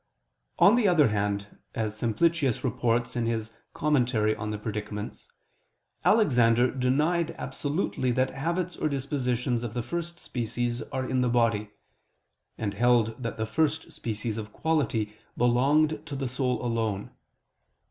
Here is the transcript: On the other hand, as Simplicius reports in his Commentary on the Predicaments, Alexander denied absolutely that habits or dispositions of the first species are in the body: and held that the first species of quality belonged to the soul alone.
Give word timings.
On 0.57 0.73
the 0.75 0.87
other 0.87 1.09
hand, 1.09 1.59
as 1.75 1.95
Simplicius 1.95 2.63
reports 2.63 3.15
in 3.15 3.27
his 3.27 3.51
Commentary 3.75 4.35
on 4.35 4.49
the 4.49 4.57
Predicaments, 4.57 5.27
Alexander 6.03 6.71
denied 6.71 7.35
absolutely 7.37 8.09
that 8.13 8.31
habits 8.31 8.75
or 8.75 8.89
dispositions 8.89 9.61
of 9.61 9.75
the 9.75 9.83
first 9.83 10.19
species 10.19 10.81
are 10.91 11.07
in 11.07 11.21
the 11.21 11.29
body: 11.29 11.69
and 12.57 12.73
held 12.73 13.21
that 13.21 13.37
the 13.37 13.45
first 13.45 13.91
species 13.91 14.39
of 14.39 14.51
quality 14.51 15.13
belonged 15.37 16.03
to 16.07 16.15
the 16.15 16.27
soul 16.27 16.65
alone. 16.65 17.11